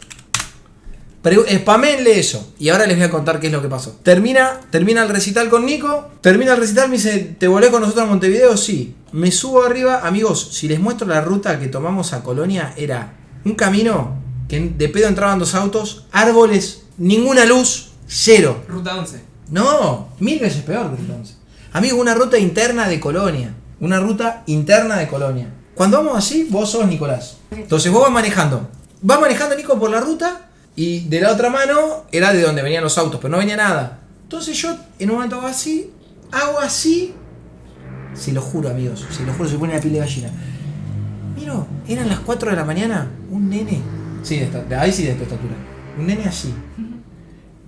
Pregu- 1.25 1.47
Spamenle 1.49 2.19
eso. 2.21 2.53
Y 2.59 2.69
ahora 2.69 2.87
les 2.87 2.97
voy 2.97 3.07
a 3.07 3.11
contar 3.11 3.41
qué 3.41 3.47
es 3.47 3.53
lo 3.53 3.63
que 3.63 3.69
pasó. 3.69 3.99
Termina, 4.03 4.61
termina 4.71 5.03
el 5.03 5.09
recital 5.09 5.49
con 5.49 5.65
Nico. 5.65 6.11
Termina 6.21 6.53
el 6.53 6.59
recital, 6.61 6.89
me 6.91 6.97
dice, 6.97 7.35
¿te 7.39 7.49
volvés 7.49 7.71
con 7.71 7.81
nosotros 7.81 8.05
a 8.05 8.09
Montevideo? 8.09 8.57
Sí. 8.59 8.95
Me 9.13 9.31
subo 9.33 9.63
arriba. 9.65 10.03
Amigos, 10.07 10.51
si 10.53 10.69
les 10.69 10.79
muestro 10.79 11.09
la 11.09 11.23
ruta 11.23 11.59
que 11.59 11.69
tomamos 11.69 12.13
a 12.13 12.23
Colonia, 12.23 12.75
era 12.77 13.15
un 13.45 13.55
camino 13.55 14.19
que 14.49 14.61
de 14.61 14.89
pedo 14.91 15.09
entraban 15.09 15.39
dos 15.39 15.55
autos, 15.55 16.07
árboles, 16.13 16.83
ninguna 16.99 17.47
luz, 17.47 17.93
cero. 18.07 18.63
Ruta 18.69 18.95
11. 18.97 19.21
No, 19.51 20.09
mil 20.21 20.39
veces 20.39 20.63
peor 20.63 20.95
que 20.95 21.01
entonces. 21.01 21.39
Amigo, 21.73 21.97
una 21.99 22.15
ruta 22.15 22.39
interna 22.39 22.87
de 22.89 23.01
Colonia. 23.01 23.55
Una 23.81 23.99
ruta 23.99 24.43
interna 24.47 24.97
de 24.99 25.09
Colonia. 25.09 25.53
Cuando 25.75 25.97
vamos 25.99 26.17
así, 26.19 26.47
vos 26.51 26.71
sos 26.71 26.87
Nicolás. 26.87 27.39
Entonces 27.51 27.91
vos 27.91 28.03
vas 28.03 28.13
manejando. 28.13 28.69
Vas 29.03 29.21
manejando 29.21 29.57
Nico 29.57 29.79
por 29.81 29.91
la 29.91 30.01
ruta 30.01 30.51
y 30.77 31.01
de 31.09 31.21
la 31.21 31.33
otra 31.33 31.51
mano 31.51 32.05
era 32.13 32.33
de 32.33 32.43
donde 32.43 32.63
venían 32.63 32.83
los 32.83 32.97
autos, 32.99 33.21
pero 33.21 33.31
no 33.33 33.39
venía 33.39 33.57
nada. 33.57 34.01
Entonces 34.23 34.57
yo 34.61 34.77
en 34.99 35.11
un 35.11 35.17
momento 35.17 35.37
hago 35.37 35.47
así, 35.47 35.91
hago 36.33 36.59
así. 36.59 37.15
Se 38.15 38.33
lo 38.33 38.41
juro, 38.41 38.69
amigos, 38.71 39.05
se 39.11 39.25
lo 39.25 39.33
juro, 39.35 39.49
se 39.49 39.57
pone 39.59 39.75
la 39.75 39.81
piel 39.81 39.95
de 39.95 39.99
gallina. 40.01 40.31
Miro, 41.37 41.67
eran 41.89 42.09
las 42.09 42.21
4 42.21 42.51
de 42.51 42.57
la 42.57 42.65
mañana, 42.65 43.09
un 43.31 43.49
nene. 43.49 43.81
Sí, 44.23 44.39
de 44.39 44.45
esta- 44.45 44.63
de 44.63 44.75
ahí 44.77 44.93
sí 44.93 45.03
de 45.05 45.11
esta 45.13 45.25
estatura. 45.25 45.55
Un 45.99 46.07
nene 46.07 46.25
así. 46.25 46.53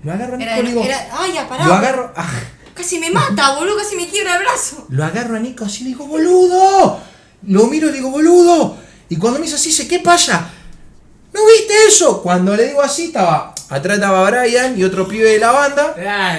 Lo 0.04 0.12
agarro 0.12 0.34
a 0.34 0.36
Nico 0.36 0.50
Era, 0.50 0.62
digo. 0.62 0.82
era, 0.84 0.98
ay. 1.18 1.32
Lo 1.66 1.74
agarro. 1.74 2.12
ah, 2.16 2.28
Casi 2.74 2.98
me 2.98 3.10
mata, 3.10 3.54
boludo, 3.56 3.76
casi 3.78 3.96
me 3.96 4.06
quiebra 4.06 4.36
el 4.36 4.42
brazo. 4.44 4.86
Lo 4.90 5.04
agarro 5.04 5.36
a 5.36 5.38
Nico 5.40 5.64
así 5.64 5.80
y 5.80 5.84
le 5.84 5.88
digo, 5.90 6.06
boludo. 6.06 7.00
Lo 7.46 7.66
miro 7.68 7.88
y 7.88 7.90
le 7.92 7.96
digo, 7.96 8.10
boludo. 8.10 8.76
Y 9.08 9.16
cuando 9.16 9.38
me 9.40 9.46
hizo 9.46 9.56
así, 9.56 9.70
dice, 9.70 9.88
¿qué 9.88 10.00
pasa? 10.00 10.50
¿No 11.36 11.44
viste 11.44 11.74
eso? 11.86 12.22
Cuando 12.22 12.56
le 12.56 12.68
digo 12.68 12.80
así, 12.80 13.04
estaba. 13.04 13.54
Atrás 13.68 13.96
estaba 13.96 14.30
Brian 14.30 14.78
y 14.78 14.84
otro 14.84 15.06
pibe 15.06 15.32
de 15.32 15.38
la 15.38 15.52
banda. 15.52 15.94
Ah. 15.98 16.38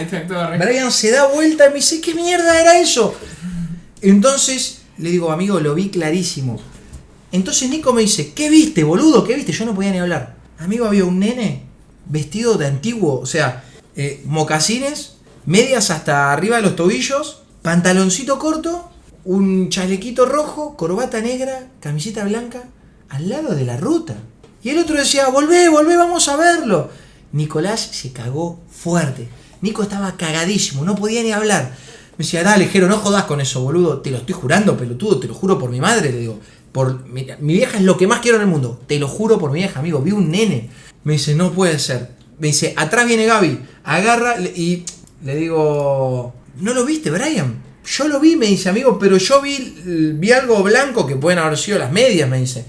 Brian 0.58 0.92
se 0.92 1.12
da 1.12 1.27
vuelta 1.27 1.68
y 1.68 1.70
me 1.70 1.75
dice, 1.75 2.01
¿qué 2.01 2.16
mierda 2.16 2.60
era 2.60 2.80
eso? 2.80 3.13
Entonces 4.01 4.82
le 4.98 5.12
digo, 5.12 5.32
amigo, 5.32 5.60
lo 5.60 5.75
vi 5.75 5.89
clarísimo. 5.89 6.60
Entonces 7.32 7.70
Nico 7.70 7.94
me 7.94 8.01
dice, 8.01 8.34
¿qué 8.34 8.50
viste, 8.50 8.84
boludo? 8.84 9.24
¿Qué 9.24 9.36
viste? 9.36 9.51
Yo 9.51 9.66
no 9.66 9.75
podía 9.75 9.92
ni 9.92 10.00
hablar. 10.00 10.36
Amigo, 10.58 10.88
había 10.88 11.06
un 11.06 11.20
nene 11.20 11.66
vestido 12.06 12.58
de 12.58 12.66
antiguo, 12.66 13.20
o 13.20 13.25
sea, 13.27 13.66
eh, 13.96 14.24
mocasines, 14.25 15.18
medias 15.46 15.92
hasta 15.92 16.34
arriba 16.34 16.56
de 16.56 16.63
los 16.63 16.75
tobillos, 16.75 17.44
pantaloncito 17.62 18.39
corto, 18.39 18.89
un 19.25 19.70
chalequito 19.70 20.25
rojo, 20.25 20.75
corbata 20.75 21.22
negra, 21.22 21.68
camiseta 21.82 22.24
blanca, 22.24 22.63
al 23.10 23.30
lado 23.30 23.54
de 23.54 23.66
la 23.66 23.77
ruta. 23.77 24.16
Y 24.67 24.71
el 24.71 24.79
otro 24.79 24.97
decía, 24.97 25.29
volvé, 25.29 25.69
volvé, 25.69 25.95
vamos 25.95 26.27
a 26.27 26.36
verlo. 26.36 26.89
Nicolás 27.31 27.79
se 27.79 28.12
cagó 28.12 28.59
fuerte. 28.69 29.29
Nico 29.62 29.81
estaba 29.81 30.17
cagadísimo, 30.17 30.83
no 30.83 30.93
podía 30.93 31.24
ni 31.24 31.31
hablar. 31.31 31.74
Me 32.17 32.25
decía, 32.25 32.43
dale, 32.43 32.67
Jero, 32.67 32.89
no 32.89 32.97
jodas 32.97 33.24
con 33.24 33.39
eso, 33.39 33.62
boludo. 33.62 34.01
Te 34.01 34.12
lo 34.12 34.17
estoy 34.17 34.36
jurando, 34.36 34.75
pelotudo, 34.75 35.21
te 35.21 35.27
lo 35.27 35.33
juro 35.33 35.57
por 35.57 35.69
mi 35.69 35.79
madre, 35.79 36.12
le 36.12 36.19
digo. 36.19 36.41
Por 36.74 37.07
mi, 37.07 37.25
mi 37.39 37.53
vieja 37.53 37.77
es 37.77 37.83
lo 37.86 37.95
que 37.95 38.07
más 38.07 38.19
quiero 38.19 38.36
en 38.36 38.41
el 38.43 38.50
mundo. 38.50 38.81
Te 38.88 39.00
lo 39.00 39.07
juro 39.07 39.39
por 39.39 39.51
mi 39.51 39.59
vieja, 39.59 39.79
amigo. 39.79 40.01
Vi 40.01 40.12
un 40.12 40.29
nene. 40.29 40.69
Me 41.05 41.13
dice, 41.13 41.33
no 41.33 41.53
puede 41.53 41.79
ser. 41.79 42.09
Me 42.38 42.47
dice, 42.47 42.74
atrás 42.75 43.07
viene 43.07 43.25
Gaby. 43.25 43.62
Agarra 43.86 44.38
y 44.38 44.83
le 45.24 45.36
digo, 45.38 46.33
¿no 46.59 46.74
lo 46.74 46.83
viste, 46.83 47.09
Brian? 47.09 47.63
Yo 47.86 48.09
lo 48.09 48.19
vi, 48.19 48.36
me 48.36 48.47
dice, 48.47 48.67
amigo, 48.67 49.00
pero 49.00 49.15
yo 49.15 49.41
vi, 49.41 50.13
vi 50.17 50.33
algo 50.33 50.62
blanco 50.62 51.07
que 51.07 51.15
pueden 51.15 51.39
haber 51.39 51.57
sido 51.57 51.79
las 51.79 51.93
medias, 51.93 52.29
me 52.29 52.38
dice. 52.38 52.65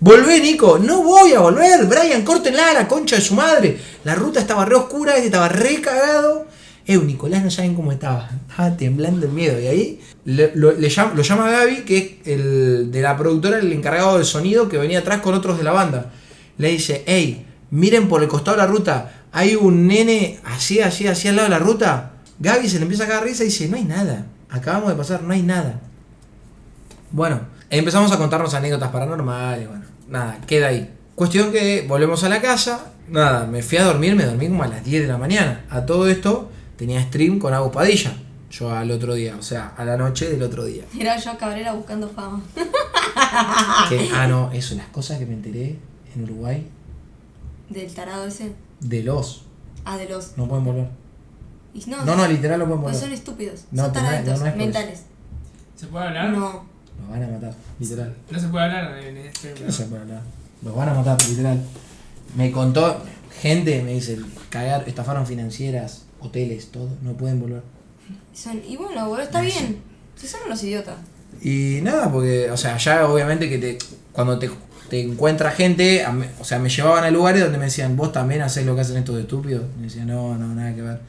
Volvé, 0.00 0.40
Nico. 0.40 0.78
No 0.78 1.02
voy 1.02 1.32
a 1.32 1.40
volver. 1.40 1.86
Brian, 1.86 2.22
córtenla 2.22 2.70
a 2.70 2.74
la 2.74 2.88
concha 2.88 3.16
de 3.16 3.22
su 3.22 3.34
madre. 3.34 3.78
La 4.04 4.14
ruta 4.14 4.40
estaba 4.40 4.64
re 4.64 4.76
oscura, 4.76 5.14
este 5.14 5.26
estaba 5.26 5.48
re 5.48 5.80
cagado. 5.80 6.46
Eh, 6.86 6.96
Nicolás 6.96 7.44
no 7.44 7.50
saben 7.50 7.74
cómo 7.74 7.92
estaba. 7.92 8.30
Estaba 8.48 8.76
temblando 8.76 9.26
de 9.26 9.32
miedo. 9.32 9.60
Y 9.60 9.66
ahí 9.66 10.00
lo, 10.24 10.78
llama, 10.78 11.14
lo 11.14 11.22
llama 11.22 11.50
Gaby, 11.50 11.76
que 11.84 11.98
es 11.98 12.28
el 12.28 12.90
de 12.90 13.02
la 13.02 13.16
productora, 13.16 13.58
el 13.58 13.72
encargado 13.72 14.16
del 14.16 14.24
sonido, 14.24 14.68
que 14.68 14.78
venía 14.78 15.00
atrás 15.00 15.20
con 15.20 15.34
otros 15.34 15.58
de 15.58 15.64
la 15.64 15.72
banda. 15.72 16.12
Le 16.56 16.70
dice, 16.70 17.02
hey, 17.06 17.46
miren 17.70 18.08
por 18.08 18.22
el 18.22 18.28
costado 18.28 18.56
de 18.56 18.62
la 18.62 18.68
ruta. 18.68 19.24
Hay 19.32 19.56
un 19.56 19.86
nene 19.86 20.38
así, 20.44 20.80
así, 20.80 21.06
así 21.06 21.28
al 21.28 21.36
lado 21.36 21.48
de 21.48 21.50
la 21.50 21.58
ruta. 21.58 22.12
Gaby 22.38 22.68
se 22.68 22.76
le 22.76 22.82
empieza 22.82 23.04
a 23.04 23.08
cagar 23.08 23.24
risa 23.24 23.42
y 23.42 23.46
dice, 23.46 23.68
no 23.68 23.76
hay 23.76 23.84
nada. 23.84 24.26
Acabamos 24.48 24.88
de 24.90 24.94
pasar, 24.94 25.22
no 25.22 25.34
hay 25.34 25.42
nada. 25.42 25.80
Bueno, 27.10 27.40
empezamos 27.70 28.10
a 28.12 28.18
contarnos 28.18 28.54
anécdotas 28.54 28.90
paranormales, 28.90 29.68
bueno, 29.68 29.84
nada, 30.08 30.38
queda 30.46 30.68
ahí. 30.68 30.94
Cuestión 31.14 31.50
que 31.52 31.84
volvemos 31.88 32.22
a 32.24 32.28
la 32.28 32.40
casa, 32.40 32.92
nada, 33.08 33.46
me 33.46 33.62
fui 33.62 33.78
a 33.78 33.84
dormir, 33.84 34.14
me 34.14 34.24
dormí 34.24 34.48
como 34.48 34.62
a 34.62 34.68
las 34.68 34.84
10 34.84 35.02
de 35.02 35.08
la 35.08 35.18
mañana. 35.18 35.64
A 35.70 35.84
todo 35.84 36.08
esto 36.08 36.50
tenía 36.76 37.02
stream 37.02 37.38
con 37.38 37.52
Agus 37.54 37.72
Padilla, 37.72 38.12
yo 38.50 38.70
al 38.72 38.90
otro 38.90 39.14
día, 39.14 39.36
o 39.38 39.42
sea, 39.42 39.74
a 39.76 39.84
la 39.84 39.96
noche 39.96 40.30
del 40.30 40.42
otro 40.42 40.64
día. 40.64 40.84
Era 40.98 41.16
yo 41.16 41.36
Cabrera 41.36 41.72
buscando 41.72 42.08
fama. 42.08 42.40
Que- 43.88 44.08
ah, 44.14 44.26
no, 44.28 44.52
eso, 44.52 44.74
las 44.76 44.86
cosas 44.86 45.18
que 45.18 45.26
me 45.26 45.34
enteré 45.34 45.76
en 46.14 46.22
Uruguay 46.24 46.66
Del 47.68 47.92
tarado 47.92 48.26
ese. 48.26 48.52
de 48.80 49.02
los, 49.02 49.44
Ah, 49.84 49.96
de 49.96 50.08
los. 50.08 50.36
no 50.36 50.46
pueden 50.48 50.64
volver. 50.64 50.88
Y 51.74 51.84
no, 51.90 52.04
No, 52.04 52.16
no, 52.16 52.26
literal 52.28 52.58
no 52.60 52.66
pueden 52.66 52.82
Pues 52.82 52.94
volver. 52.94 53.08
son 53.08 53.12
estúpidos. 53.12 53.64
No, 53.72 53.84
son 53.84 53.92
pero 53.92 54.04
no 54.04 54.10
es- 54.12 54.24
taraditos 54.24 54.38
no, 54.38 54.44
no 54.44 54.46
es 54.46 54.52
por 54.52 54.60
eso. 54.62 54.78
mentales. 54.78 55.02
¿Se 55.76 55.86
puede 55.88 56.06
hablar? 56.06 56.30
No. 56.30 56.64
Los 57.08 57.18
van 57.18 57.22
a 57.22 57.32
matar, 57.32 57.54
literal. 57.78 58.14
No 58.30 58.38
se 58.38 58.48
puede 58.48 58.64
hablar 58.64 58.98
en 58.98 59.16
este. 59.16 59.52
¿Qué 59.54 59.64
no 59.64 59.72
se 59.72 59.84
puede 59.84 60.02
hablar? 60.02 60.22
Los 60.62 60.74
van 60.74 60.88
a 60.88 60.94
matar, 60.94 61.18
literal. 61.28 61.60
Me 62.36 62.50
contó 62.50 63.02
gente, 63.40 63.82
me 63.82 63.92
dice, 63.94 64.18
cagar, 64.50 64.84
estafaron 64.86 65.26
financieras, 65.26 66.02
hoteles, 66.20 66.70
todo, 66.70 66.88
no 67.02 67.12
pueden 67.14 67.40
volver. 67.40 67.62
Son, 68.34 68.60
y 68.68 68.76
bueno, 68.76 69.06
boludo, 69.06 69.22
está 69.22 69.40
bien. 69.40 69.78
Si 70.16 70.26
son 70.26 70.40
unos 70.46 70.62
idiotas. 70.64 70.96
Y 71.42 71.80
nada, 71.82 72.10
porque, 72.10 72.50
o 72.50 72.56
sea, 72.56 72.76
ya 72.76 73.06
obviamente 73.08 73.48
que 73.48 73.58
te, 73.58 73.78
cuando 74.12 74.38
te, 74.38 74.50
te 74.90 75.00
encuentra 75.00 75.50
gente, 75.52 76.04
a 76.04 76.12
me- 76.12 76.28
o 76.40 76.44
sea, 76.44 76.58
me 76.58 76.68
llevaban 76.68 77.04
a 77.04 77.10
lugares 77.10 77.42
donde 77.42 77.58
me 77.58 77.66
decían, 77.66 77.96
vos 77.96 78.12
también 78.12 78.42
hacés 78.42 78.66
lo 78.66 78.74
que 78.74 78.80
hacen 78.82 78.96
estos 78.96 79.18
estúpidos. 79.20 79.62
Me 79.78 79.84
decía, 79.84 80.04
no, 80.04 80.36
no, 80.36 80.54
nada 80.54 80.74
que 80.74 80.82
ver. 80.82 81.00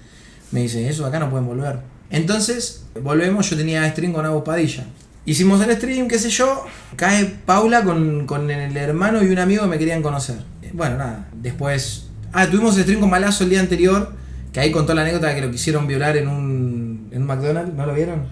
Me 0.52 0.62
dice, 0.62 0.88
eso 0.88 1.06
acá 1.06 1.20
no 1.20 1.30
pueden 1.30 1.48
volver. 1.48 1.80
Entonces, 2.12 2.84
volvemos, 3.02 3.50
yo 3.50 3.58
tenía 3.58 3.90
stream 3.92 4.14
con 4.14 4.26
Agus 4.26 4.44
Padilla. 4.44 4.86
Hicimos 5.26 5.62
el 5.62 5.76
stream, 5.76 6.08
qué 6.08 6.18
sé 6.18 6.30
yo, 6.30 6.66
cae 6.96 7.26
Paula 7.26 7.84
con, 7.84 8.26
con 8.26 8.50
el 8.50 8.76
hermano 8.76 9.22
y 9.22 9.28
un 9.28 9.38
amigo 9.40 9.64
que 9.64 9.70
me 9.70 9.78
querían 9.78 10.02
conocer. 10.02 10.38
Bueno, 10.74 10.98
nada, 10.98 11.28
después... 11.34 12.08
Ah, 12.34 12.48
tuvimos 12.48 12.76
el 12.78 12.84
stream 12.84 13.00
con 13.02 13.10
Malazo 13.10 13.44
el 13.44 13.50
día 13.50 13.60
anterior, 13.60 14.14
que 14.54 14.60
ahí 14.60 14.72
contó 14.72 14.94
la 14.94 15.02
anécdota 15.02 15.28
de 15.28 15.36
que 15.36 15.42
lo 15.42 15.52
quisieron 15.52 15.88
violar 15.88 16.16
en 16.18 16.28
un, 16.28 17.10
en 17.12 17.22
un 17.22 17.28
McDonald's, 17.28 17.74
¿no 17.74 17.86
lo 17.86 17.94
vieron? 17.94 18.28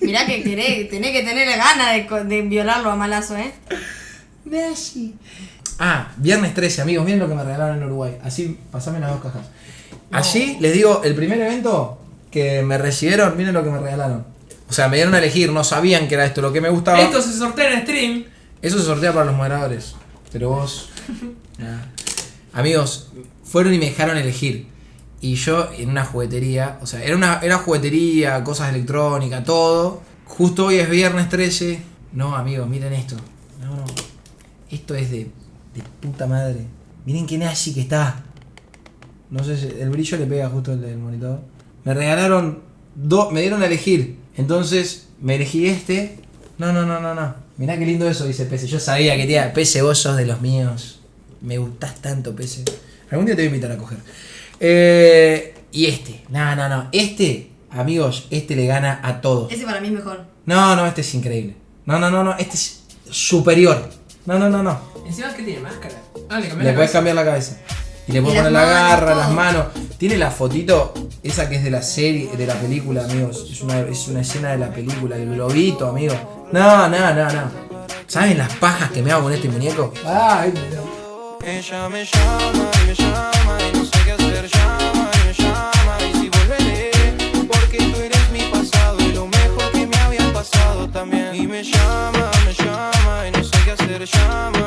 Mirá 0.00 0.26
que 0.26 0.42
querés, 0.42 0.88
tenés 0.90 1.12
que 1.12 1.22
tener 1.22 1.46
ganas 1.56 1.94
de, 1.94 2.06
co- 2.06 2.24
de 2.24 2.42
violarlo 2.42 2.90
a 2.90 2.96
malazo, 2.96 3.36
¿eh? 3.36 3.52
Messi. 4.44 5.14
Ah, 5.78 6.12
viernes 6.16 6.54
13, 6.54 6.82
amigos, 6.82 7.04
miren 7.04 7.20
lo 7.20 7.28
que 7.28 7.34
me 7.34 7.44
regalaron 7.44 7.78
en 7.78 7.84
Uruguay. 7.84 8.16
Así, 8.22 8.58
pasame 8.70 9.00
las 9.00 9.10
dos 9.10 9.22
cajas. 9.22 9.46
Allí, 10.10 10.56
les 10.60 10.72
digo, 10.74 11.02
el 11.04 11.14
primer 11.14 11.40
evento 11.40 11.98
que 12.30 12.62
me 12.62 12.76
recibieron, 12.78 13.36
miren 13.36 13.54
lo 13.54 13.64
que 13.64 13.70
me 13.70 13.78
regalaron. 13.78 14.24
O 14.72 14.74
sea, 14.74 14.88
me 14.88 14.96
dieron 14.96 15.14
a 15.14 15.18
elegir, 15.18 15.52
no 15.52 15.64
sabían 15.64 16.08
que 16.08 16.14
era 16.14 16.24
esto 16.24 16.40
lo 16.40 16.50
que 16.50 16.62
me 16.62 16.70
gustaba. 16.70 16.98
Esto 16.98 17.20
se 17.20 17.34
sortea 17.34 17.74
en 17.74 17.82
stream. 17.82 18.24
Eso 18.62 18.78
se 18.78 18.86
sortea 18.86 19.12
para 19.12 19.26
los 19.26 19.36
moderadores. 19.36 19.96
Pero 20.32 20.48
vos. 20.48 20.88
nada. 21.58 21.92
Amigos, 22.54 23.10
fueron 23.44 23.74
y 23.74 23.78
me 23.78 23.84
dejaron 23.84 24.16
elegir. 24.16 24.68
Y 25.20 25.34
yo 25.34 25.68
en 25.76 25.90
una 25.90 26.06
juguetería, 26.06 26.78
o 26.80 26.86
sea, 26.86 27.04
era 27.04 27.14
una 27.14 27.40
era 27.42 27.58
juguetería, 27.58 28.42
cosas 28.44 28.70
electrónicas, 28.70 29.44
todo. 29.44 30.00
Justo 30.24 30.64
hoy 30.64 30.76
es 30.76 30.88
viernes 30.88 31.28
13. 31.28 31.82
No, 32.14 32.34
amigos, 32.34 32.66
miren 32.66 32.94
esto. 32.94 33.16
No, 33.60 33.76
no. 33.76 33.84
Esto 34.70 34.94
es 34.94 35.10
de, 35.10 35.18
de 35.74 35.82
puta 36.00 36.26
madre. 36.26 36.66
Miren 37.04 37.26
qué 37.26 37.36
nazi 37.36 37.74
que 37.74 37.82
está. 37.82 38.22
No 39.28 39.44
sé 39.44 39.54
si 39.54 39.66
el 39.66 39.90
brillo 39.90 40.16
le 40.16 40.24
pega 40.24 40.48
justo 40.48 40.72
el 40.72 40.80
del 40.80 40.96
monitor. 40.96 41.40
Me 41.84 41.92
regalaron 41.92 42.71
dos, 42.94 43.32
me 43.32 43.40
dieron 43.40 43.62
a 43.62 43.66
elegir. 43.66 44.18
Entonces 44.36 45.08
me 45.20 45.36
elegí 45.36 45.66
este. 45.66 46.18
No, 46.58 46.72
no, 46.72 46.84
no, 46.86 47.00
no, 47.00 47.14
no. 47.14 47.34
Mirá 47.56 47.78
qué 47.78 47.86
lindo 47.86 48.08
eso, 48.08 48.26
dice 48.26 48.46
Pese. 48.46 48.66
Yo 48.66 48.80
sabía 48.80 49.16
que 49.16 49.26
tía, 49.26 49.52
Pese, 49.52 49.82
vos 49.82 49.98
sos 49.98 50.16
de 50.16 50.26
los 50.26 50.40
míos. 50.40 51.00
Me 51.40 51.58
gustás 51.58 51.96
tanto, 52.00 52.34
Pese. 52.34 52.64
Algún 53.10 53.26
día 53.26 53.34
te 53.36 53.42
voy 53.42 53.46
a 53.46 53.54
invitar 53.54 53.72
a 53.72 53.76
coger. 53.76 53.98
Eh, 54.60 55.54
y 55.72 55.86
este. 55.86 56.22
No, 56.28 56.54
no, 56.56 56.68
no. 56.68 56.88
Este, 56.92 57.50
amigos, 57.70 58.26
este 58.30 58.56
le 58.56 58.66
gana 58.66 59.00
a 59.02 59.20
todos. 59.20 59.52
Ese 59.52 59.64
para 59.64 59.80
mí 59.80 59.88
es 59.88 59.94
mejor. 59.94 60.24
No, 60.46 60.76
no, 60.76 60.86
este 60.86 61.00
es 61.02 61.14
increíble. 61.14 61.56
No, 61.84 61.98
no, 61.98 62.10
no, 62.10 62.22
no. 62.24 62.36
Este 62.38 62.54
es 62.54 62.84
superior. 63.10 63.90
No, 64.26 64.38
no, 64.38 64.48
no, 64.48 64.62
no. 64.62 64.80
Encima 65.06 65.28
es 65.28 65.34
que 65.34 65.42
tiene 65.42 65.60
máscara. 65.60 65.94
Ah, 66.30 66.38
le 66.40 66.48
cambié 66.48 66.64
Le 66.64 66.70
la 66.70 66.76
puedes 66.76 66.90
cabeza. 66.90 66.92
cambiar 66.92 67.16
la 67.16 67.24
cabeza. 67.24 67.56
Y 68.08 68.12
le 68.12 68.22
puedes 68.22 68.38
poner 68.38 68.52
la 68.52 68.64
garra, 68.64 69.14
las 69.14 69.30
manos. 69.30 69.66
Tiene 69.98 70.16
la 70.16 70.30
fotito, 70.30 70.92
esa 71.22 71.48
que 71.48 71.56
es 71.56 71.64
de 71.64 71.70
la 71.70 71.82
serie, 71.82 72.30
de 72.36 72.46
la 72.46 72.54
película, 72.54 73.04
amigos. 73.04 73.46
Es 73.50 73.60
una, 73.62 73.80
es 73.80 74.08
una 74.08 74.20
escena 74.22 74.50
de 74.50 74.58
la 74.58 74.70
película, 74.70 75.16
el 75.16 75.34
globito, 75.34 75.88
amigos. 75.88 76.16
No, 76.50 76.88
no, 76.88 77.14
no, 77.14 77.32
no. 77.32 77.50
¿Saben 78.06 78.36
las 78.38 78.52
pajas 78.56 78.90
que 78.90 79.02
me 79.02 79.12
hago 79.12 79.24
con 79.24 79.32
este 79.32 79.48
muñeco? 79.48 79.92
Ay, 80.04 80.52
Ella 81.44 81.88
me 81.88 82.04
llama, 82.04 82.70
y 82.82 82.86
me 82.86 82.94
llama 82.94 83.58
y 83.72 83.78
no 83.78 83.84
sé 83.84 83.98
qué 84.04 84.12
hacer. 84.12 84.48
Llama, 84.50 85.10
y 85.14 85.26
me 85.26 85.32
llama 85.32 85.96
y 86.00 86.12
si 86.18 86.28
volveré, 86.28 86.90
porque 87.48 87.78
tú 87.78 88.00
eres 88.00 88.30
mi 88.30 88.40
pasado 88.50 88.98
y 89.00 89.12
lo 89.12 89.26
mejor 89.28 89.72
que 89.72 89.86
me 89.86 89.96
había 89.96 90.32
pasado 90.32 90.88
también. 90.88 91.34
Y 91.34 91.46
me 91.46 91.62
llama, 91.62 92.30
me 92.44 92.52
llama 92.52 93.28
y 93.28 93.30
no 93.30 93.44
sé 93.44 93.56
qué 93.64 93.70
hacer. 93.70 94.04
Llama. 94.04 94.61